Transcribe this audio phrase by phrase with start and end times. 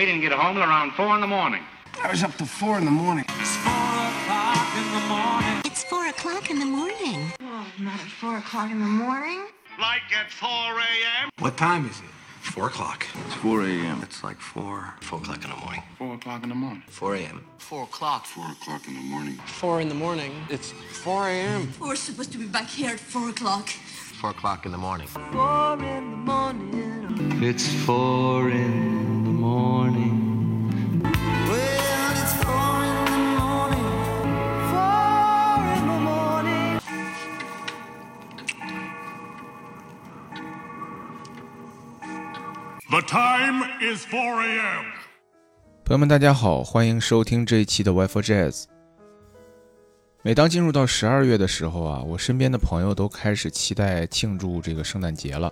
[0.00, 1.62] We didn't get home till around four in the morning.
[2.02, 3.26] I was up to four in the morning.
[3.28, 3.66] It's four
[4.08, 5.60] o'clock in the morning.
[5.66, 7.32] It's four o'clock in the morning.
[7.42, 9.40] Oh, not at four o'clock in the morning.
[9.78, 11.28] Like at 4 a.m.?
[11.40, 12.06] What time is it?
[12.40, 13.06] Four o'clock.
[13.26, 14.00] It's 4 a.m.
[14.02, 15.82] It's like four, four o'clock in the morning.
[15.98, 16.82] 4 o'clock in the morning.
[16.88, 17.44] Four a.m.
[17.58, 18.24] Four o'clock.
[18.24, 19.34] 4 o'clock in the morning.
[19.60, 20.32] Four in the morning.
[20.48, 21.72] It's 4 a.m.
[21.78, 23.68] We're supposed to be back here at four o'clock.
[23.68, 25.08] Four o'clock in the morning.
[25.08, 27.42] Four in the morning.
[27.42, 29.09] It's four in
[29.40, 30.70] the morning.
[31.48, 33.88] Well, it's four in the morning.
[34.70, 36.80] Four in the morning.
[42.90, 44.84] The time is 4 a.m.
[45.84, 48.64] 朋友们，大家好，欢迎收听这一期的 Wi-Fi Jazz。
[50.22, 55.50] 每当进入到十二月的时候啊，我身边的朋友都开始期待庆祝这个圣诞节了。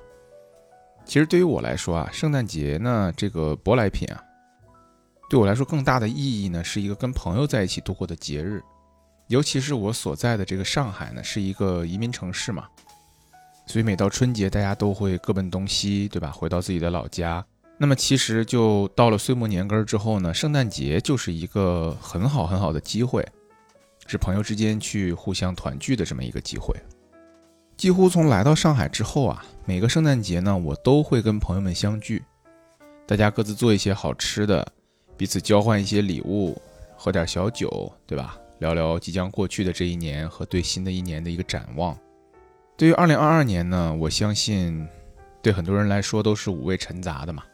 [1.09, 4.23] 其实对于我来说啊，圣诞节呢这个舶来品啊，
[5.30, 8.63] 对我来说更大的意义呢，是一个跟朋友在一起度过的节日。
[9.29, 12.66] 尤其是我所在的这个上海呢，是一个移民城市嘛，
[13.66, 16.30] 所以每到春节，大家都会各奔东西，对吧？
[16.30, 17.43] 回到自己的老家。
[17.79, 23.27] 那么其实就到了岁末年根儿之后呢，圣诞节就是一个很好很好的机会，
[24.07, 26.75] 是朋友之间去互相团聚的这么一个机会。
[27.79, 32.24] 几乎从来到上海之后啊，每个圣诞节呢，我都会跟朋友们相聚，
[33.07, 34.66] 大家各自做一些好吃的，
[35.16, 36.60] 彼此交换一些礼物，
[36.96, 38.37] 喝点小酒，对吧？
[38.59, 41.96] 聊聊即将过去的这一年和对新的一年的一个展望。
[42.76, 44.85] 对于二零二二年呢，我相信
[45.40, 47.45] 对很多人来说都是五味陈杂的嘛。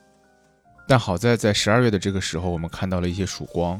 [0.88, 3.78] 但好在在十二月的这个时候，我们看到了一些曙光，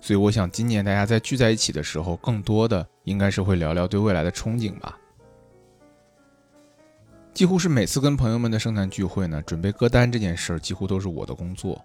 [0.00, 4.98] 所以我想今年大家在聚在一起的时候，更多的应该是会聊聊对未来的憧憬吧。
[7.34, 11.82] 几乎是每次跟朋友们的圣诞聚会呢，准备歌单这件事儿几乎都是我的工作。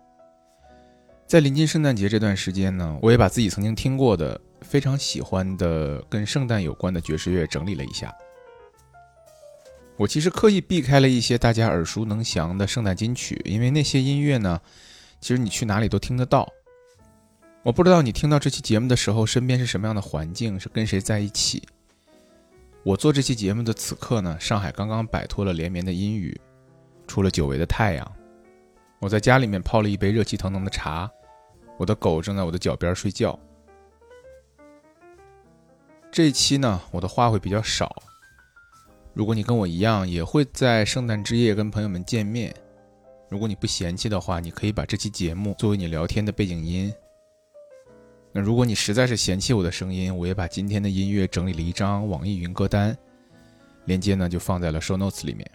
[1.26, 8.14] 在临近圣诞节这段时间呢，我也把自己曾经听过的、非常喜欢的跟圣诞有关的爵士乐整理了一下。
[9.98, 14.60] 我其实刻意避开了一些大家耳熟能详的圣诞金曲，因为那些音乐呢，
[15.20, 16.48] 其实你去哪里都听得到。
[17.64, 21.64] 我不知道你听到这期节目的时候，身边是什么样的环境，是跟谁在一起。
[22.88, 26.40] 我做这期节目的此刻呢，上海刚刚摆脱了连绵的阴雨，
[27.06, 28.16] 出了久违的太阳。
[29.00, 31.12] 我在家里面泡了一杯热气腾腾的茶，
[31.78, 33.38] 我的狗正在我的脚边睡觉。
[36.10, 37.94] 这一期呢，我的话会比较少。
[39.14, 42.56] 如果你跟我一样，也会在圣诞之夜跟朋友们见面，
[43.28, 46.94] 如果你不嫌弃的话，你可以把这期节目作为你聊天的背景音。
[48.34, 52.96] 那如果你实在是嫌弃我的声音，我也把今天的音乐整理了一张网易云歌单，
[53.86, 55.50] 链接呢就放在了 show notes 里面。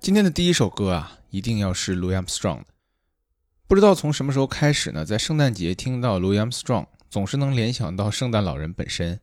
[0.00, 2.66] 今天的第一首歌啊，一定要是 Louis Armstrong 的。
[3.66, 9.18] 不知道从什么时候开始呢，在圣诞节听到 Louis Armstrong，总是能联想到圣诞老人本身。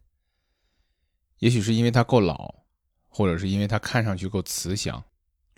[1.40, 2.56] 也许是因为他够老，
[3.08, 5.04] 或者是因为他看上去够慈祥。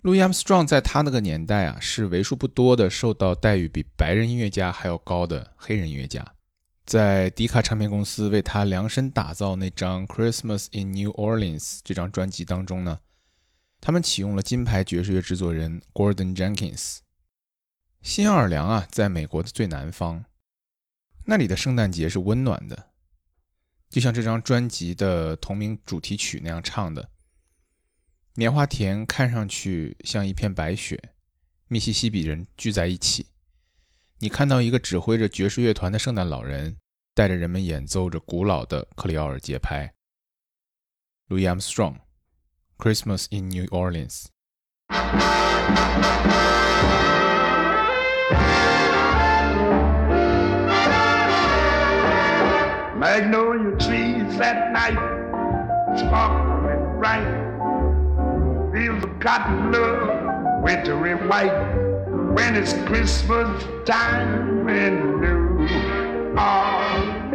[0.06, 6.24] Louis Armstrong 在他那个年代啊，是为数不多的受到待遇比白人音乐家还要高的黑人音乐家。
[6.84, 13.00] 在迪卡唱片公司为他量身打造那张《Christmas in New Orleans》这张专辑当中呢，
[13.80, 16.98] 他们启用了金牌爵士乐制作人 Gordon Jenkins。
[18.00, 20.24] 新奥尔良啊，在美国的最南方，
[21.24, 22.90] 那里的圣诞节是温暖的，
[23.90, 27.10] 就像这张专辑的同名主题曲那样唱的。
[28.38, 31.00] 棉花田看上去像一片白雪，
[31.68, 33.28] 密西西比人聚在一起。
[34.18, 36.76] 你看到一个指挥着爵士乐团的圣诞老人，
[37.14, 39.90] 带着人们演奏着古老的克里奥尔节拍。
[41.30, 41.94] Louis Armstrong，
[42.76, 44.24] 《Christmas in New Orleans》。
[52.98, 54.98] Magnolia trees at night,
[55.96, 57.55] sparkling bright.
[58.76, 61.48] Fields of cotton look wintry white.
[62.34, 67.32] When it's Christmas time in New Orleans.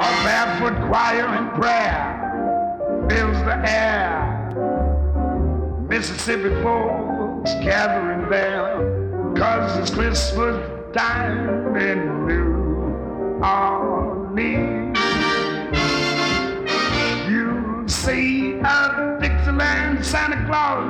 [0.00, 4.18] A barefoot choir and prayer fills the air.
[5.88, 10.56] Mississippi folks gathering there, cause it's Christmas
[10.92, 14.97] time in New Orleans.
[18.04, 20.86] See a Dixieland Santa Claus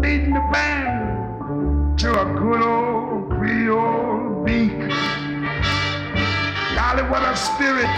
[0.00, 4.78] leading the band to a good old Creole beat.
[6.76, 7.90] Golly, what a spirit!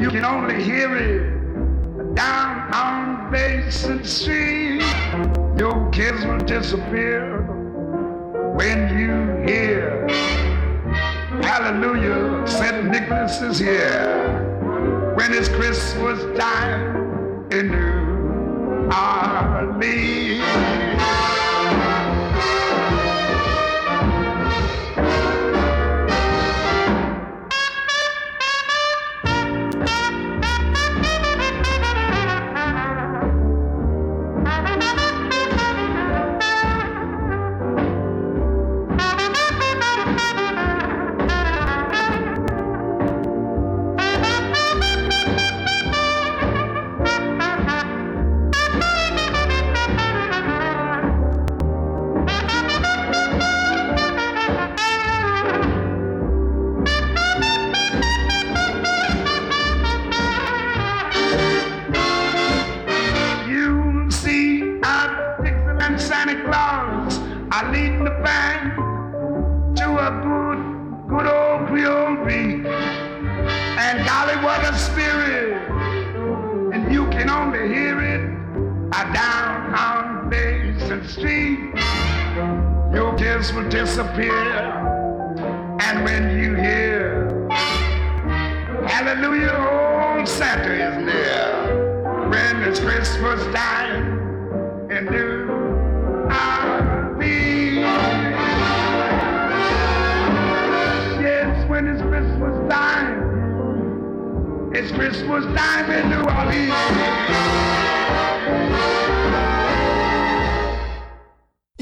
[0.00, 4.80] You can only hear it down on Basin Street.
[5.58, 7.42] Your kids will disappear
[8.56, 10.06] when you hear
[11.42, 12.86] Hallelujah, St.
[12.86, 15.14] Nicholas is here.
[15.14, 17.09] When it's Christmas time
[17.52, 20.40] in New Orleans.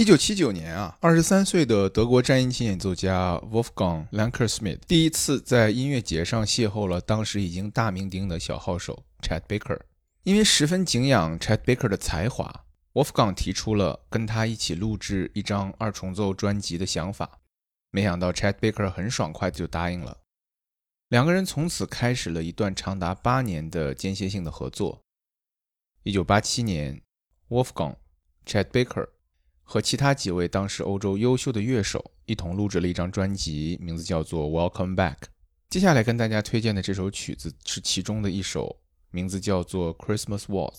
[0.08, 9.78] 九七九年啊，二十三岁的德国战音琴演奏家 Wolfgang Lankersmith 第一次在音乐节上邂逅了当时已经大名鼎鼎的小号手 Chet Baker。
[10.22, 12.64] 因为十分敬仰 Chet Baker 的才华
[12.94, 17.40] ，Wolfgang 提出了跟他一起录制一张二重奏专辑的想法。
[17.90, 20.20] 没想到 Chet Baker 很爽快地就答应了，
[21.10, 25.02] 两个人从此开始了一段长达八年的间歇性的合作。
[26.04, 27.02] 一九八七年
[27.50, 27.96] ，Wolfgang、
[28.46, 29.08] Chet Baker
[29.70, 35.16] 和其他几位当时欧洲优秀的乐手一同录制了一张专辑，名字叫做《Welcome Back》。
[35.68, 38.80] 接下来跟大家推荐的这首曲子是其中的一首，
[39.10, 40.72] 名字叫做《Christmas Waltz》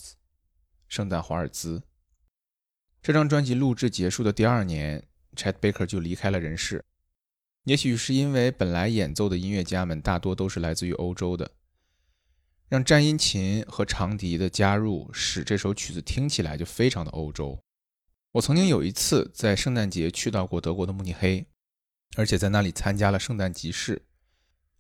[0.90, 1.84] （圣诞华尔兹）。
[3.04, 6.84] 这张专辑录制结束的第二年，Chet Baker 就离开了人世。
[7.66, 11.52] 也许是因为本来演奏的音乐家们大多都是来自于欧洲的，
[12.68, 17.62] 让战音琴和长笛的加入，使这首曲子听起来就非常的欧洲。
[18.34, 21.48] 我曾经有一次在圣诞节去到过德国的慕尼黑，
[22.16, 24.06] 而且在那里参加了圣诞集市，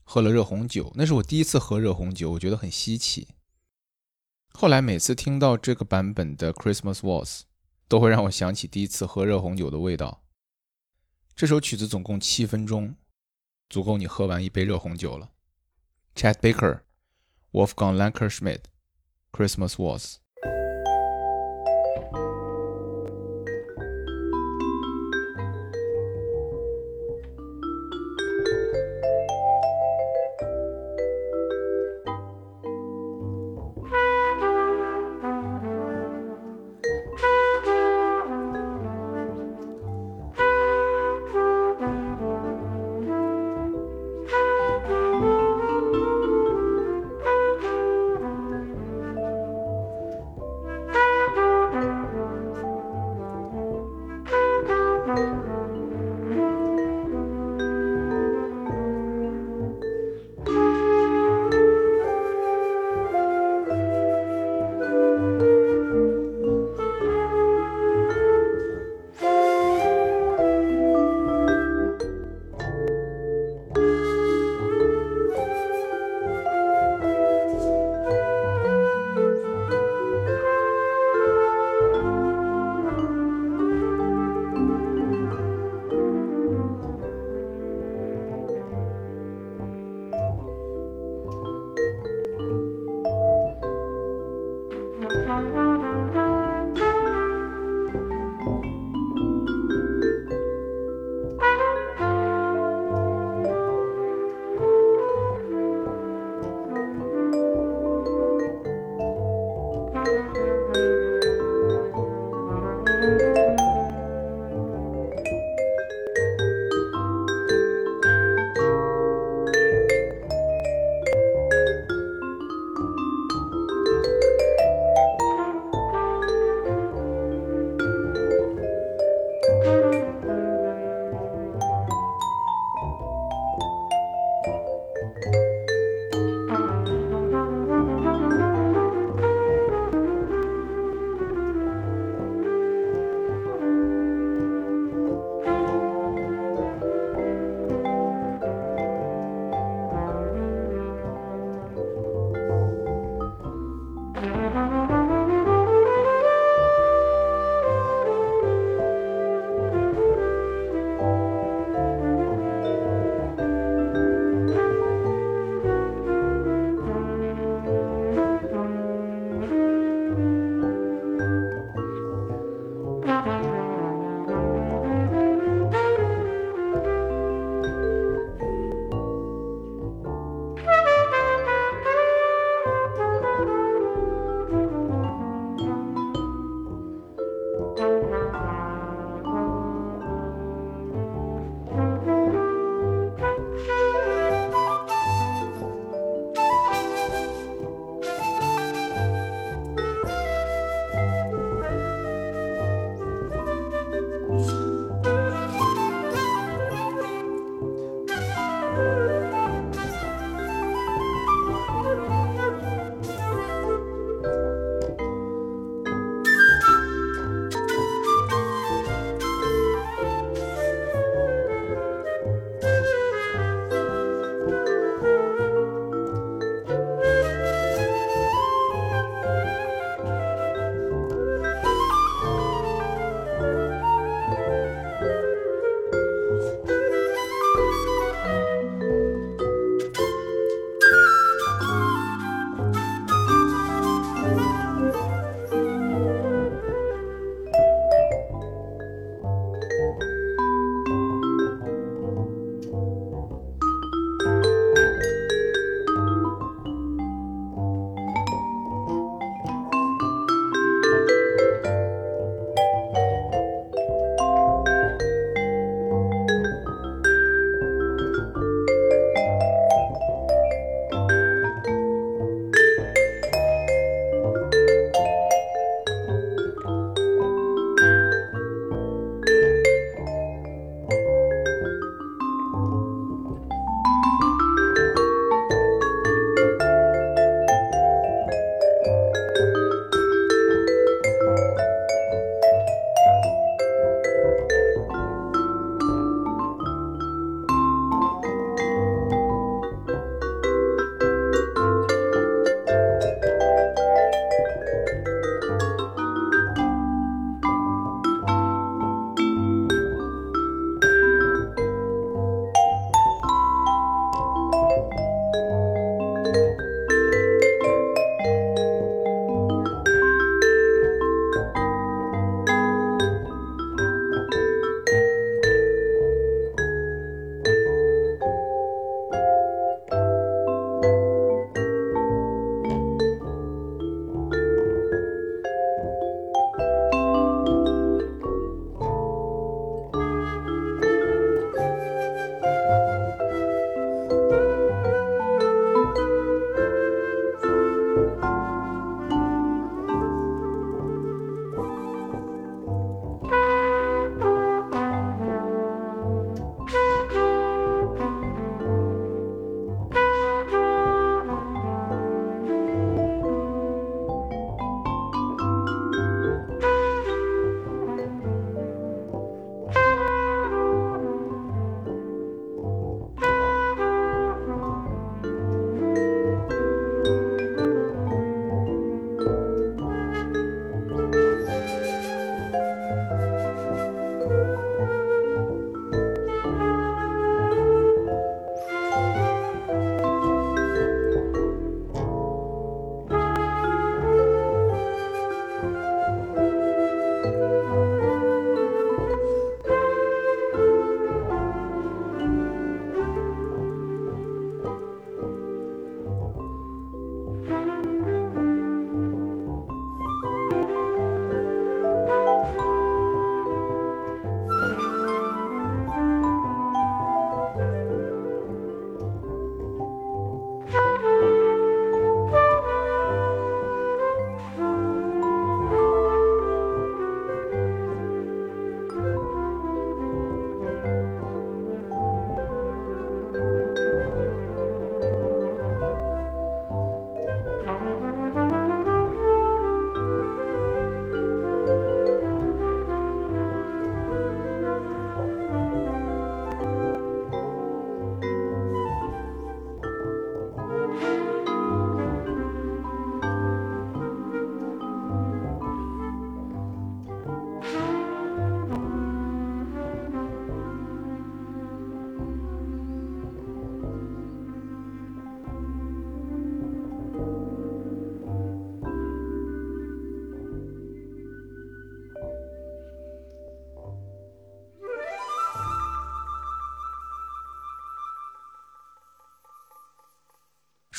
[0.03, 0.93] 喝了热红酒。
[0.95, 3.29] 那是我第一次喝热红酒，我觉得很稀奇。
[4.51, 7.39] 后来每次听到这个版本的《Christmas Waltz》，
[7.87, 10.23] 都会让我想起第一次喝热红酒的味道。
[11.35, 12.95] 这首曲子总共七分钟，
[13.67, 15.31] 足够你喝完一杯热红酒了。
[16.13, 16.81] Chet Baker、
[17.51, 18.61] Wolfgang Lankerschmidt，
[19.31, 20.15] 《Christmas Waltz》。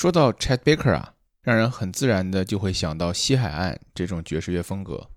[0.01, 5.11] 说到 Chet Baker 啊，让人很自然的就会想到西海岸这种爵士乐风格。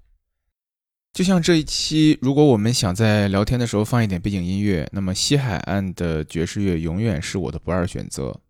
[1.13, 8.42] 就像这一期，如果我们想在聊天的时候放一点背景音乐，那么西海岸的爵士乐永远是我的不二选择。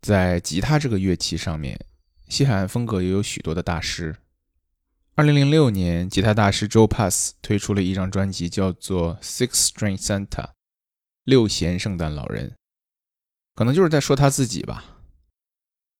[0.00, 1.76] 在吉他这个乐器上面，
[2.28, 4.14] 西海岸风格也有许多的大师。
[5.16, 10.28] 二零零六年，吉他大师 Joe Pass 推出了一张专辑，叫做《Six String Santa》，
[11.24, 12.54] 六弦圣诞老人，
[13.54, 14.84] 可能就是在说他自己吧。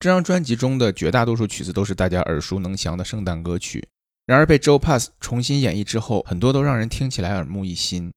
[0.01, 3.89] 这张专辑中的绝大多数曲子都是大家耳熟能详的圣诞歌曲。
[4.27, 8.13] 然而被 Joe Pass 重新演绎之后，很多都让人听起来耳目一新。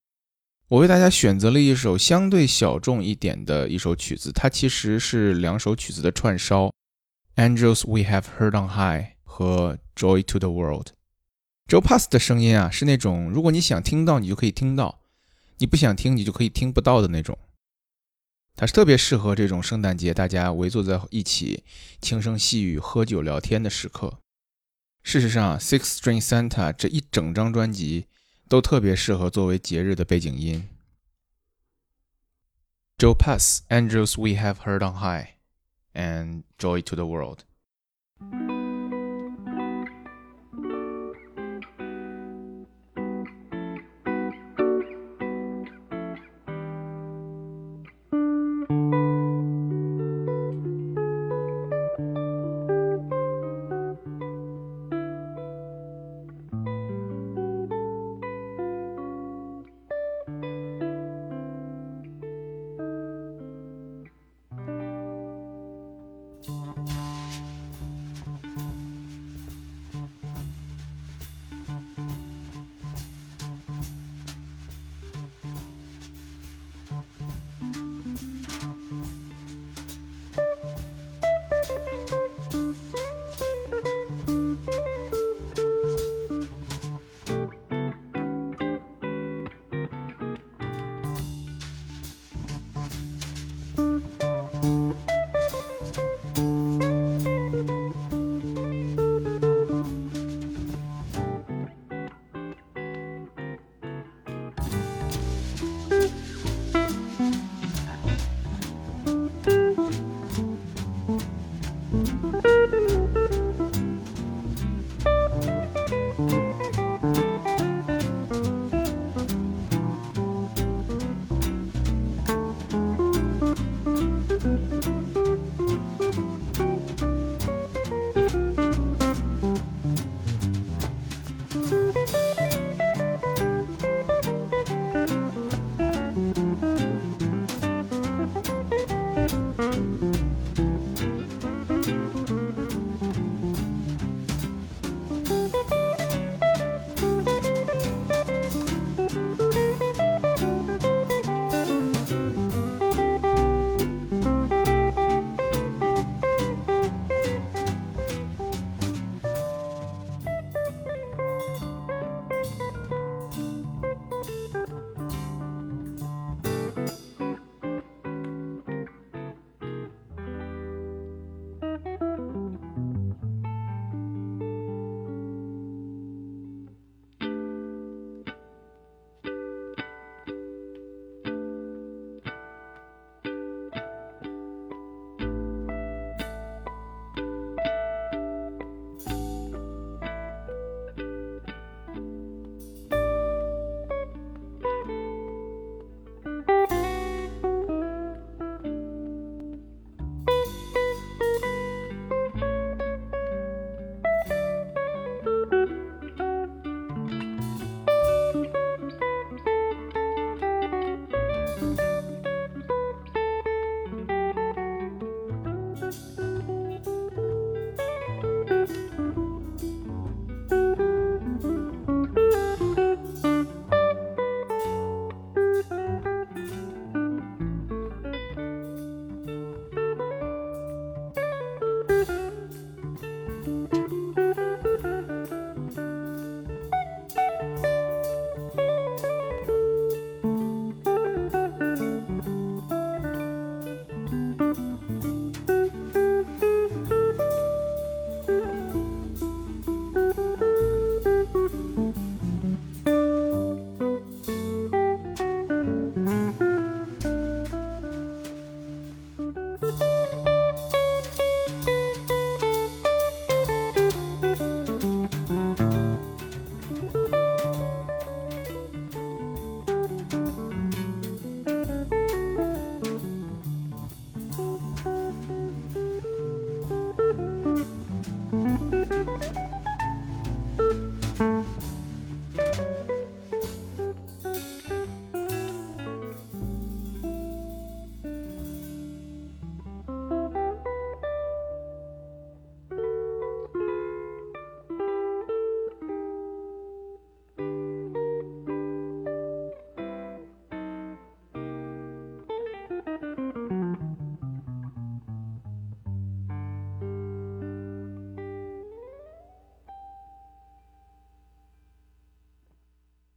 [0.69, 6.65] 我为大家选择了一首相对小众一点的一首曲子，它其实是两首曲子的串烧，
[7.35, 10.87] 《Angels We Have Heard on High》和《Joy to the World》。
[11.69, 14.99] Joe Pass 的声音啊，是那种如果你想听到，你就可以听到；
[15.57, 17.37] 你不想听，你就可以听不到的那种。
[18.59, 21.63] 它是特别适合这种圣诞节大家围坐在一起，
[22.01, 24.17] 轻声细语、喝酒聊天的时刻。
[25.03, 28.07] 事实上，《Six String Santa》这一整张专辑
[28.49, 30.67] 都特别适合作为节日的背景音。
[32.97, 35.35] Joe Pass, "Angels We Have Heard on High",
[35.93, 37.41] and "Joy to the World".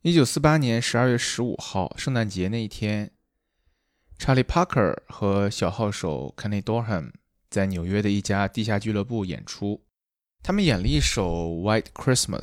[0.02, 3.10] 一九四八年十二月十五号，圣诞节那一天，
[4.16, 7.12] 查理·帕克和小号手 Kenny Dorham
[7.50, 9.84] 在纽约的一家地下俱乐部演出。
[10.42, 12.40] 他们演了一首《White Christmas》。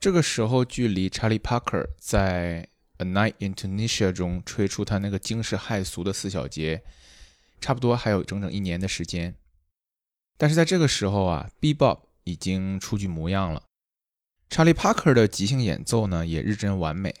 [0.00, 2.66] 这个时候，距离查理·帕克在
[3.04, 6.82] 《A Night in Tunisia》中吹出他那个惊世骇俗的四小节，
[7.60, 9.34] 差不多还有整整一年的时间。
[10.38, 13.64] 但是在这个时候啊，Bebop 已经初具模样了。
[14.50, 17.14] 查理·帕克的即兴演奏呢，也日臻完美。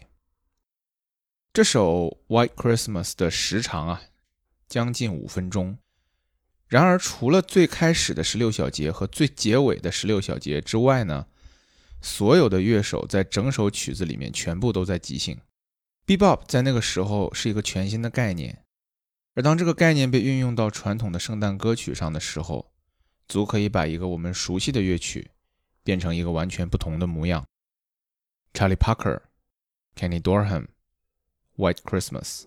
[1.52, 4.02] 这首《White Christmas》的时长啊，
[4.66, 5.78] 将近五分钟。
[6.68, 11.26] 然而，除了最开始的十六小节和最结尾的十六小节之外呢，
[12.00, 15.38] 所有的乐手在整首曲子里面全部都在即兴。
[16.06, 18.64] Bebop 在那个时候是一个全新的概念，
[19.34, 22.72] 而当这个概念被运用到传统的圣诞歌曲上的时候，
[23.28, 25.30] 足可以把一个我们熟悉的乐曲。
[25.88, 27.46] 变成一个完全不同的模样。
[28.52, 29.22] Charlie Parker、
[29.96, 30.66] Kenny Dorham、
[31.56, 32.44] White Christmas。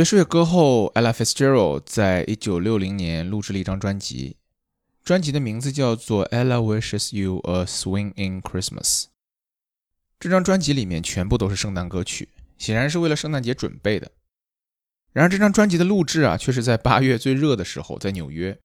[0.00, 4.38] 爵士乐歌后 Ella Fitzgerald 在一九六零年录制了一张专辑，
[5.04, 9.02] 专辑的名字叫做《Ella Wishes You a Swing in Christmas》。
[10.18, 14.10] 这张专辑里面全部都是圣诞歌曲，显然是为了圣诞节准备的。
[15.12, 18.58] 然而，这张专辑的录制啊，却是在八月最热的时候，在纽约。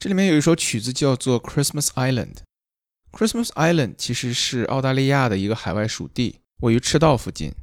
[0.00, 2.34] 这里面有一首曲子叫做《Christmas Island》。
[3.12, 7.54] Christmas Island 其实是澳大利亚的一个海外属地，位于赤道附近。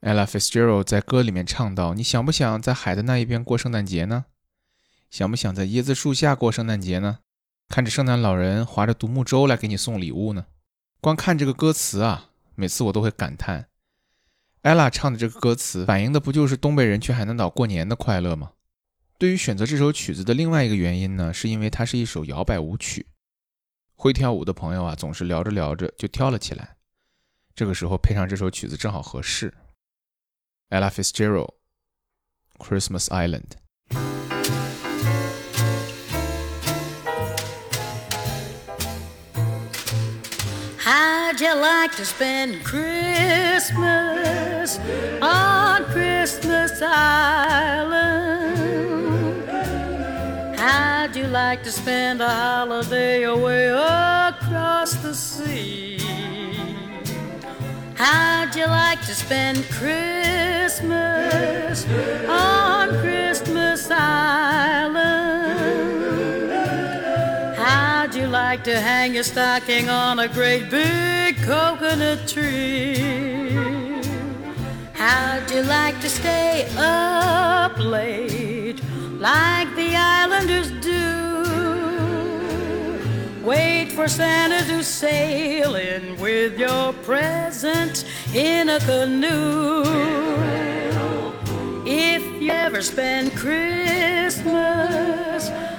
[0.00, 4.26] Ella Fitzgerald 在歌里面唱到：“你想不想在海的那一边过圣诞节呢？
[5.10, 7.20] 想不想在椰子树下过圣诞节呢？
[7.68, 10.46] 看着圣诞老人划着独木舟来给你送礼物呢？”
[11.00, 13.68] 光看这个歌词啊，每次我都会感叹
[14.62, 18.52] ，ella 唱的这个歌词反映的不就是东北人去海南岛过年的快乐吗？
[19.18, 23.06] 对于选择这首曲子的另外一个原因呢，是因为它是一首摇摆舞曲，
[23.94, 26.76] 会跳舞的朋友啊，总是聊着聊着就跳了起来，
[27.54, 29.54] 这个时候配上这首曲子正好合适。
[30.68, 31.52] Ella Fitzgerald,
[32.58, 33.56] Christmas Island.
[40.78, 43.70] How'd you like to spend Christmas
[45.22, 48.16] on Christmas Island?
[50.58, 55.95] How'd you like to spend a holiday away across the sea?
[57.96, 60.96] How'd you like to spend Christmas
[62.28, 65.06] on Christmas Island?
[67.56, 72.96] How'd you like to hang your stocking on a great big coconut tree?
[74.92, 78.82] How'd you like to stay up late
[79.18, 81.25] like the islanders do?
[83.46, 88.04] Wait for Santa to sail in with your present
[88.34, 89.84] in a canoe.
[91.86, 94.50] If you ever spend Christmas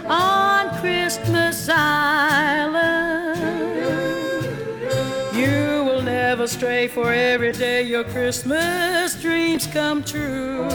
[0.05, 3.35] on Christmas Island,
[5.35, 10.69] you will never stray, for every day your Christmas dreams come true.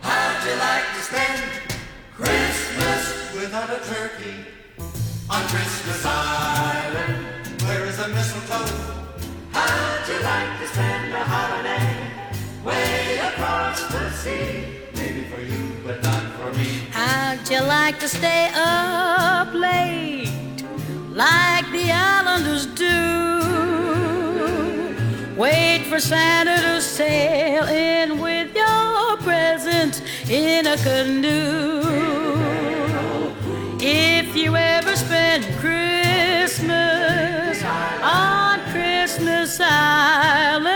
[0.00, 1.42] How'd you like to spend
[2.14, 4.41] Christmas without a turkey
[5.32, 7.62] on Christmas Island?
[7.62, 8.68] Where is the mistletoe?
[9.52, 11.88] How'd you like to spend a holiday
[12.62, 14.50] way across the sea?
[14.94, 16.68] Maybe for you, but not for me.
[16.90, 20.64] How'd you like to stay up late
[21.24, 22.98] like the islanders do?
[25.34, 31.91] Wait for Santa to sail in with your present in a canoe.
[34.34, 36.72] If you ever spend Christmas
[38.02, 40.70] on Christmas Island,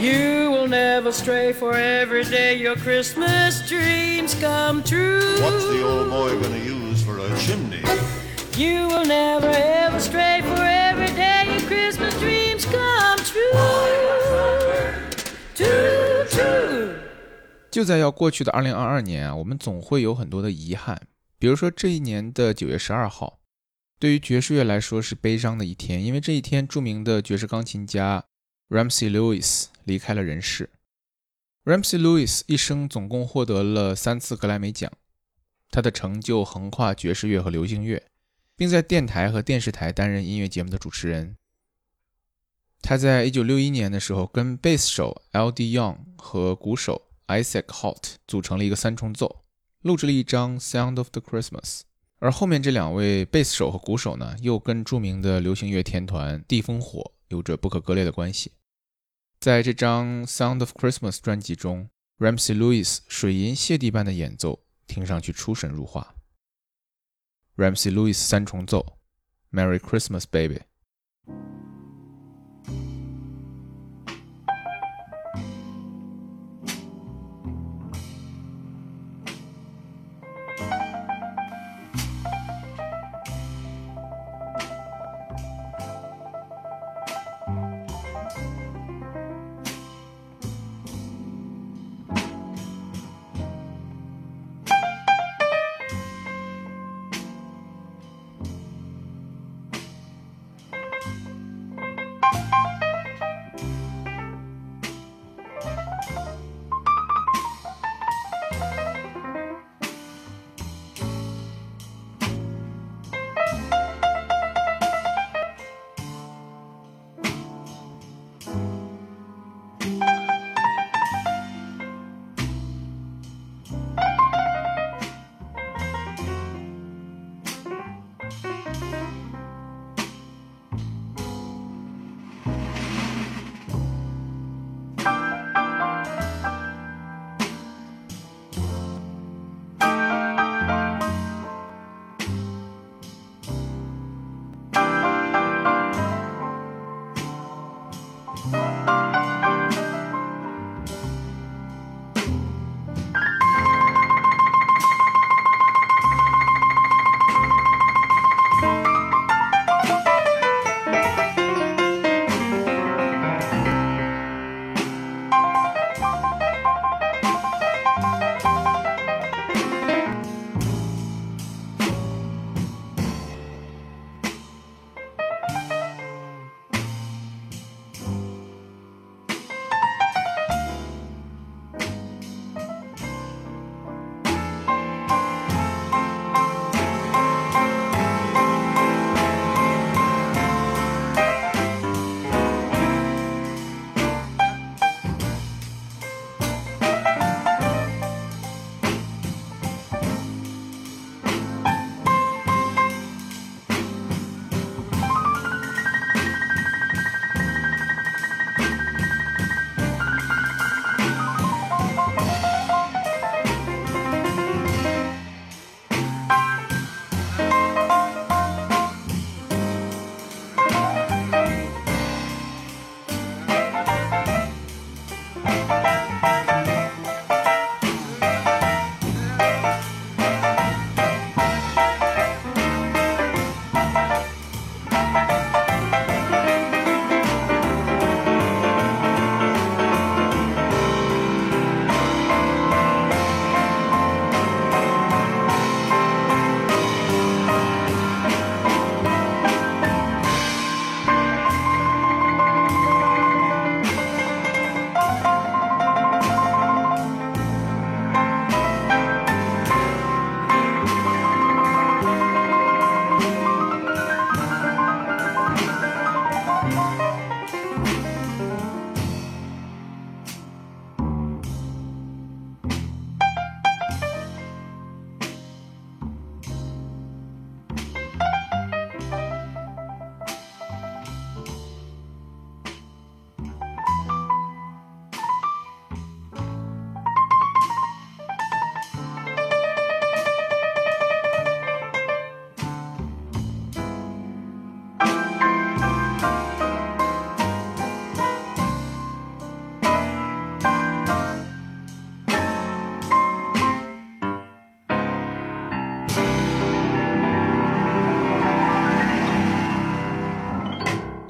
[0.00, 5.40] you will never stray, for every day your Christmas dreams come true.
[5.40, 7.84] What's the old boy gonna use for a chimney?
[8.56, 13.52] You will never ever stray, for every day your Christmas dreams come true.
[15.54, 17.05] True, true.
[17.76, 21.08] 就在要过去的二零二二年啊，我们总会有很多的遗憾。
[21.38, 23.38] 比如说这一年的九月十二号，
[23.98, 28.24] 对于爵士乐来说是悲伤的一天，因为这一天著名的爵士钢琴家
[28.70, 30.70] Ramsey Lewis 离开了人世。
[31.66, 34.90] Ramsey Lewis 一生总共获得了三次格莱美奖，
[35.70, 38.02] 他的成就横跨爵士乐和流行乐，
[38.56, 41.36] 并在电台和电视台担任音乐节目的主持人。
[42.80, 45.76] 他在一九六一年的时候，跟贝斯手 L.D.
[45.76, 49.44] Young 和鼓手 Isaac Holt 组成了一个三重奏，
[49.82, 51.60] 录制了一张《Sound of the Christmas》。
[52.18, 58.52] 而后面这两位贝斯手和鼓手呢，又跟著名的流行乐天团地烽火有着不可割裂的关系。
[59.38, 66.14] 在这张《Sound of Christmas》专辑中，Ramsey Lewis 水银泻地般的演奏，听上去出神入化。
[67.56, 68.98] Ramsey Lewis 三重奏，
[69.58, 70.56] 《Merry Christmas, Baby》。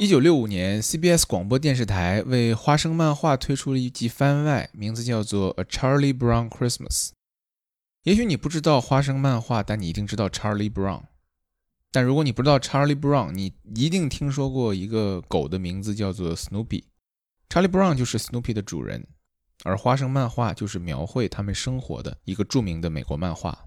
[0.06, 7.08] 一九六五年，CBS 广播电视台为花生漫画推出了一季番外，名字叫做《A Charlie Brown Christmas》。
[8.04, 11.02] 也许你不知道花生漫画，但你一定知道 Charlie Brown。
[11.90, 16.84] 但如果你不知道 Charlie Brown，你一定听说过一个狗的名字叫做 Snoopy。
[17.48, 19.08] Charlie Brown 就是 Snoopy 的主人，
[19.64, 23.64] 而花生漫画就是描绘他们生活的一个著名的美国漫画。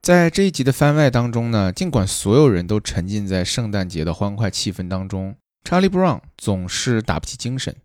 [0.00, 7.76] 在这一集的番外当中呢，尽管所有人都沉浸在圣诞节的欢快气氛当中，Charlie Brown 总是打不起精神。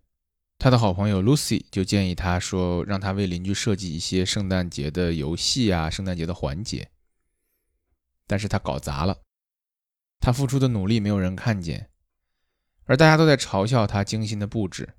[0.58, 6.90] 他的好朋友 Lucy 就建议他说，让他为邻居设计一些圣诞节的游戏啊，圣诞节的环节。
[8.28, 9.20] 但是他搞砸了，
[10.20, 11.90] 他付出的努力没有人看见，
[12.86, 14.96] 而大家都在嘲笑他精心的布置，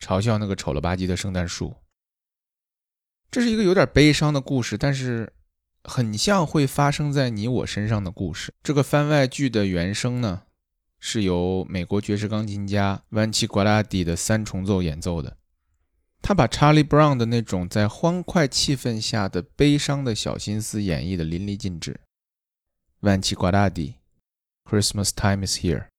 [0.00, 1.76] 嘲笑那个丑了吧唧的圣诞树。
[3.30, 5.32] 这是一个有点悲伤的故事，但是。
[5.82, 8.52] 很像会发生在你我身上的故事。
[8.62, 10.42] 这个番外剧的原声呢，
[11.00, 15.38] 是由美国爵士钢琴家万奇·瓜拉迪的三重奏演奏的。
[16.22, 22.00] 他把查理·布朗的那种在欢快气氛下的悲伤的小心思演绎的淋漓尽致。
[23.00, 23.94] 万奇·瓜拉迪
[24.64, 25.89] ，Christmas time is here。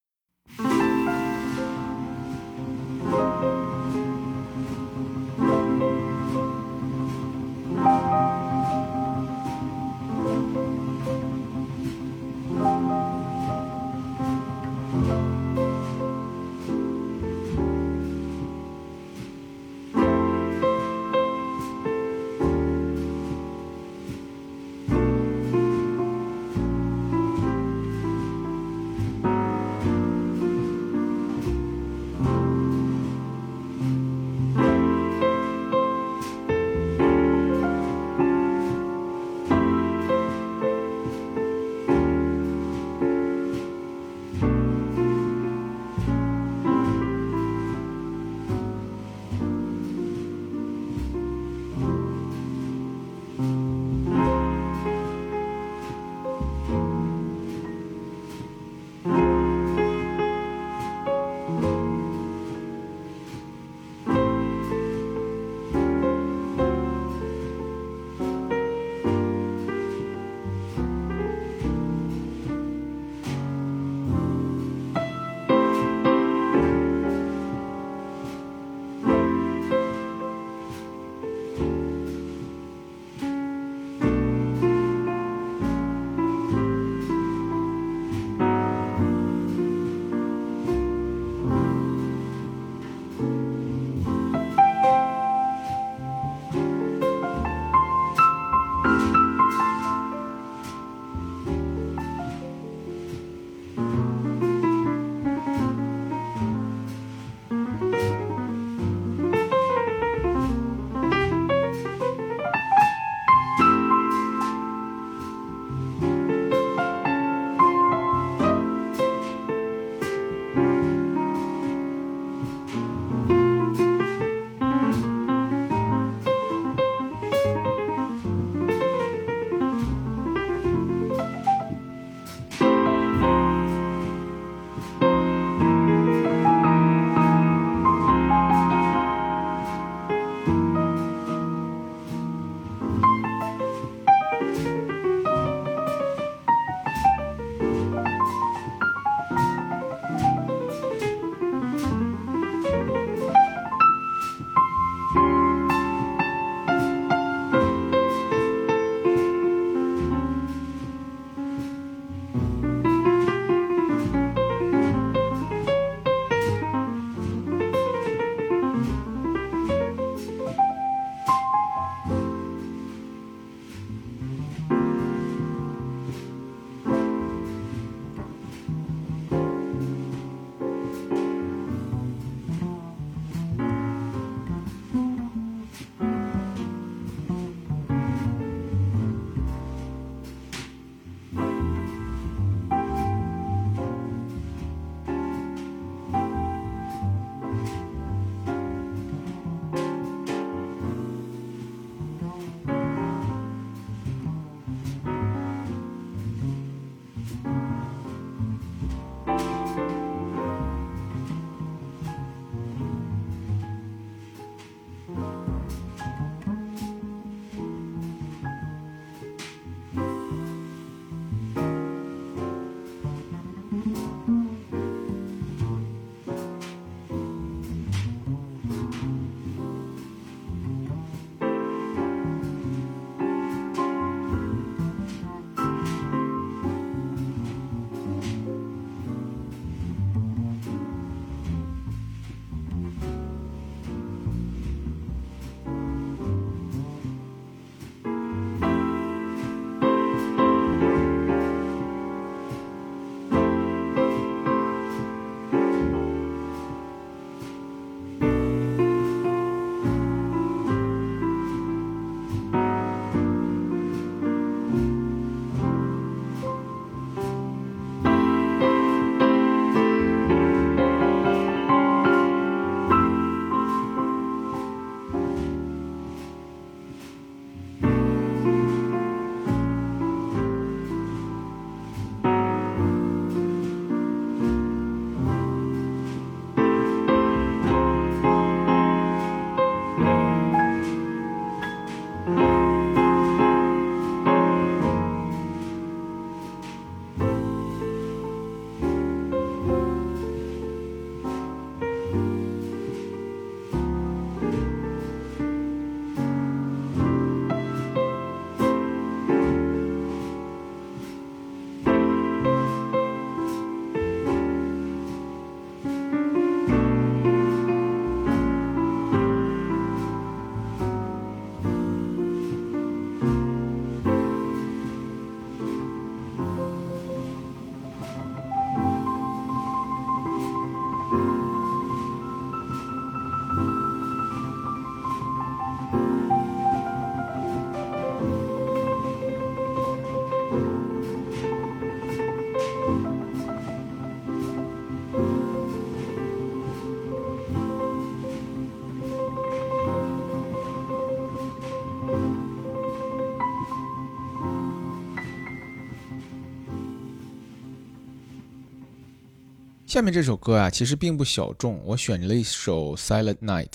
[359.92, 363.70] 下面这首歌啊，其实并不小众，我选了一首《Silent Night》，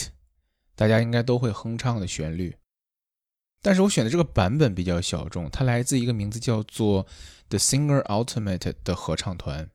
[0.74, 2.56] 大家应该都会哼唱的旋律。
[3.60, 7.06] 但是我选的这个版本比较小众，它来自一个名字叫做
[7.50, 9.68] The Singer Ultimate 的合唱团。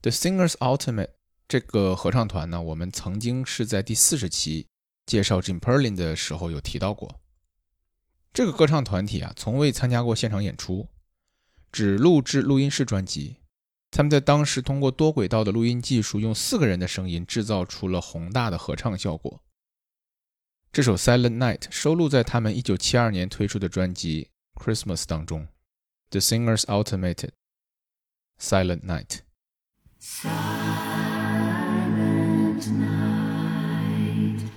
[0.00, 1.10] The Singers Ultimate
[1.46, 4.66] 这个合唱团呢，我们曾经是在第四十期
[5.06, 7.20] 介绍 Jim Perlin 的时候有提到过。
[8.32, 10.88] 这个歌唱团体啊，从未参加过现场演出，
[11.70, 13.36] 只录制录音室专辑。
[13.92, 19.42] 他们在当时通过多轨道的录音技术，用四个人的声音制造出了宏大的合唱效果。
[20.72, 24.30] 这首《Silent Night》收录在他们1972年推出的专辑
[24.64, 25.42] 《Christmas》当中，
[26.08, 27.32] 《The Singers Automated
[28.40, 29.06] Silent Night》。
[30.00, 30.32] Silent
[32.80, 34.48] night,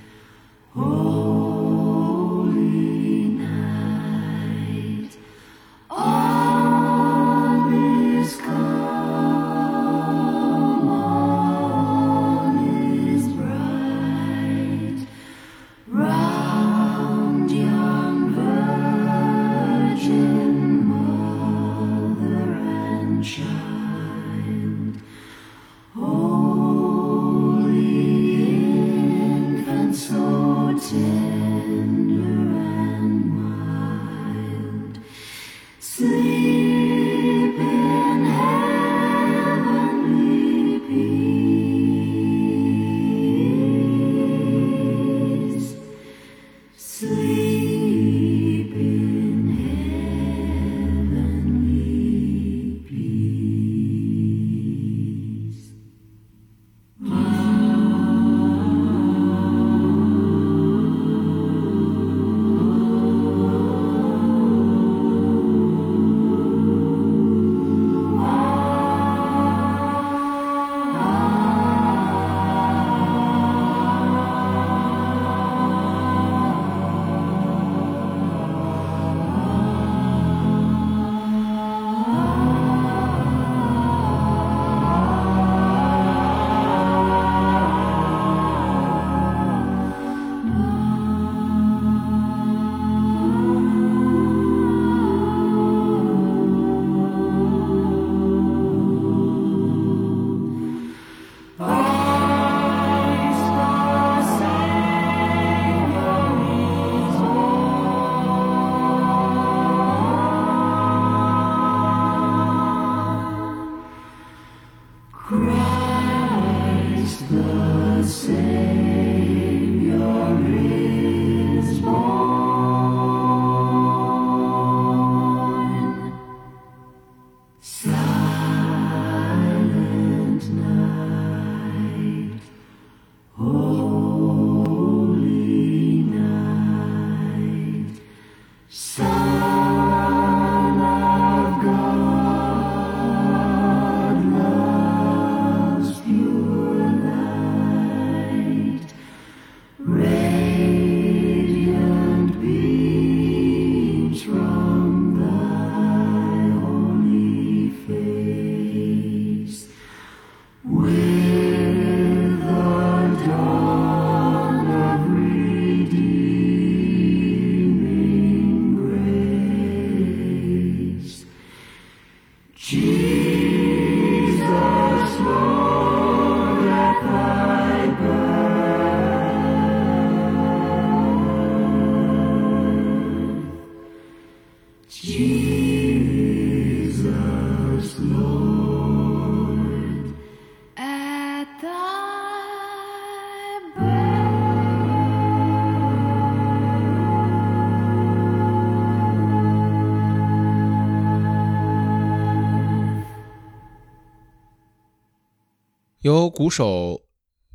[206.06, 207.02] 由鼓手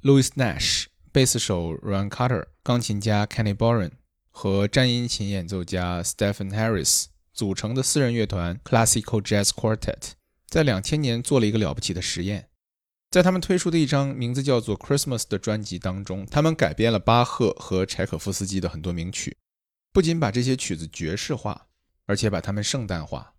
[0.03, 3.93] Louis Nash、贝斯手 Ron Carter、钢琴家 Kenny Boren
[4.29, 10.15] 和颤音琴演奏家 Stephen Harris 组成的四人乐团 Classical Jazz Quartet，
[10.49, 12.49] 在两千年做了一个了不起的实验。
[13.13, 19.37] 在他们推出的一张名字叫做《Christmas》的专辑当中，他们改编了巴赫和柴可夫斯基的很多名曲，
[19.93, 21.69] 不仅把这些曲子爵士化，
[22.07, 23.35] 而且把它们圣诞化。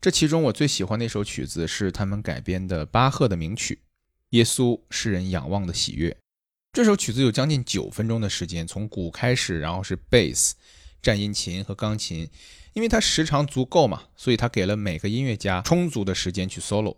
[0.00, 3.74] 这其中我最喜欢的一首曲子是他们改编的巴赫的名曲
[4.30, 6.10] 《耶稣使人仰望的喜悦》。
[6.72, 10.54] 这首曲子有将近九分钟的时间，从鼓开始，然后是贝斯、
[11.02, 12.30] 战音琴和钢琴。
[12.72, 16.96] 因为它时长足够嘛，所以它给了每个音乐家充足的时间去 solo。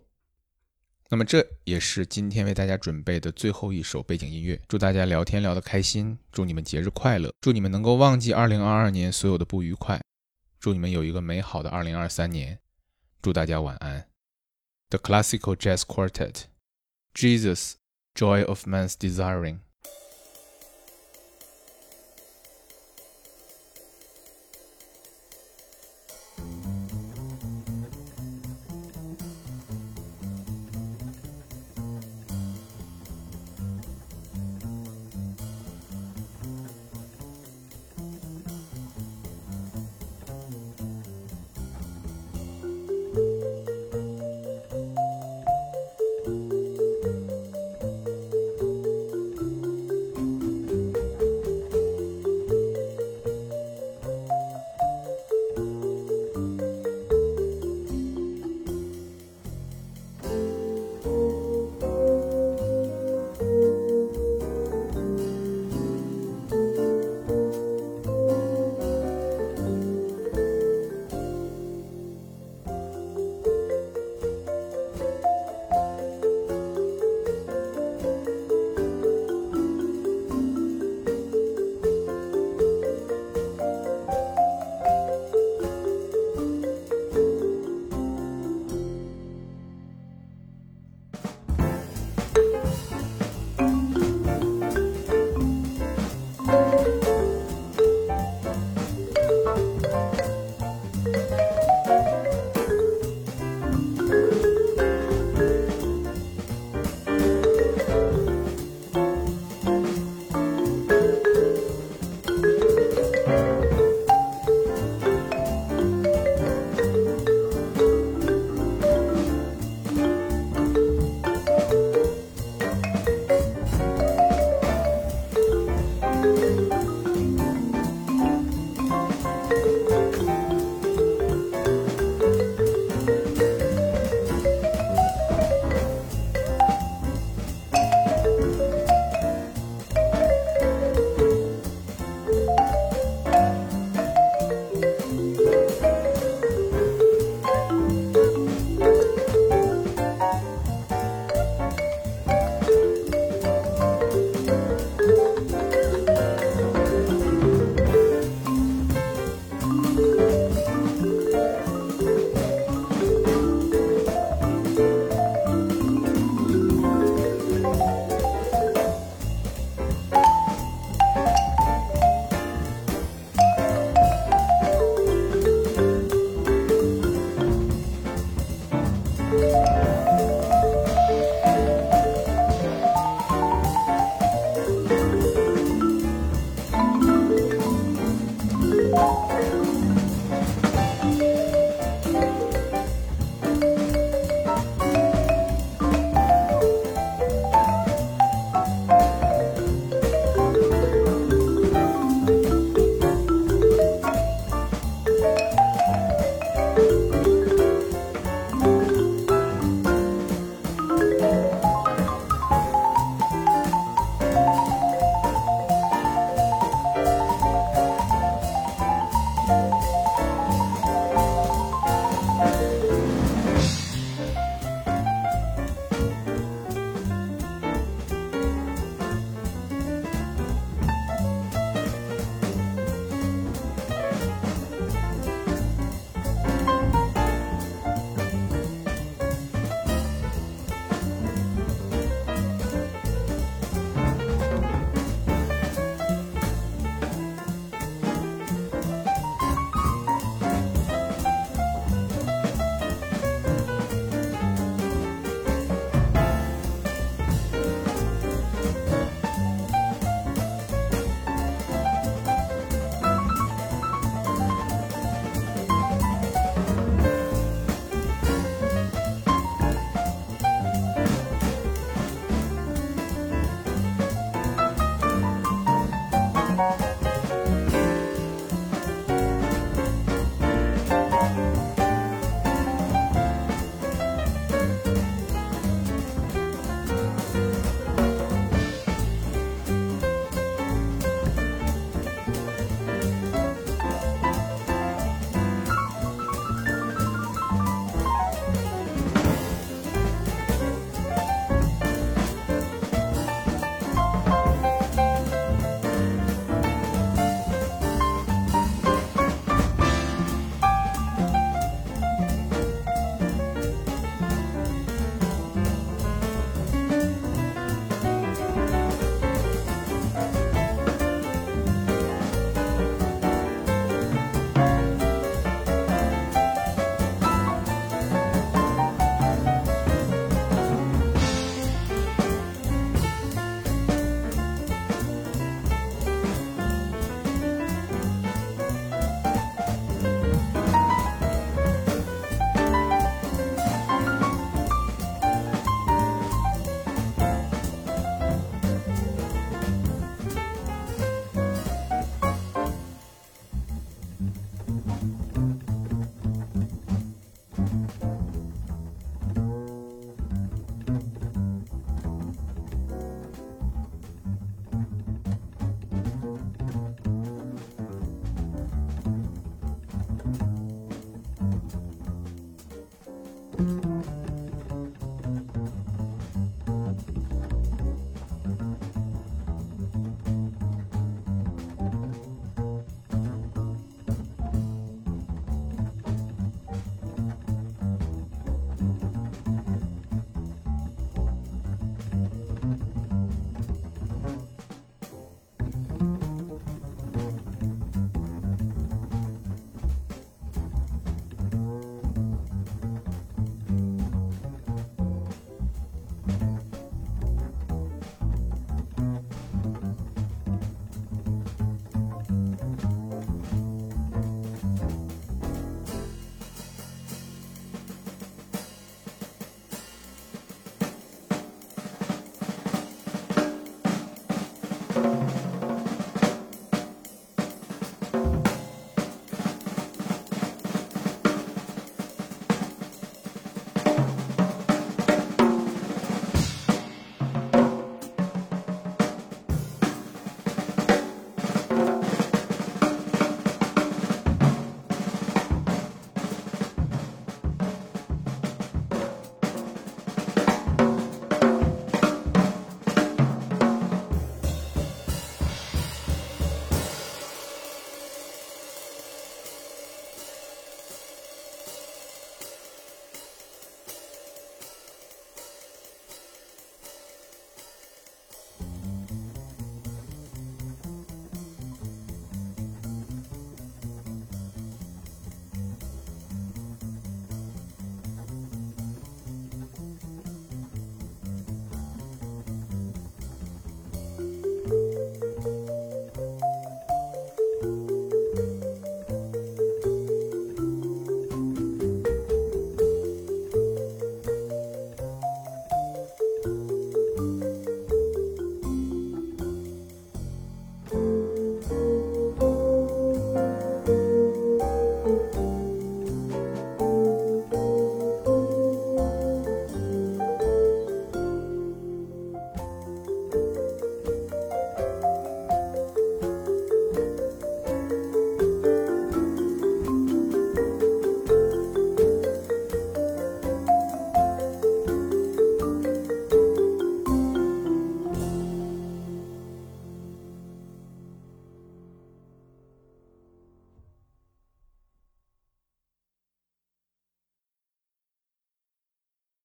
[1.09, 4.61] 那么这也是今天为大家准备的最后一首背景音乐。
[4.69, 10.01] 祝大家聊天聊得开心，祝你们节日快乐，祝你们能够忘记2022年所有的不愉快，
[10.59, 12.59] 祝你们有一个美好的2023年。
[13.23, 14.09] 祝大家晚安。
[14.89, 16.47] The Classical Jazz Quartet,
[17.13, 17.75] Jesus,
[18.13, 19.59] Joy of Man's Desiring。